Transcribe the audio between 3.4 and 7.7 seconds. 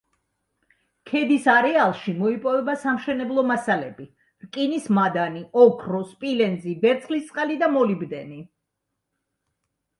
მასალები, რკინის მადანი, ოქრო, სპილენძი, ვერცხლისწყალი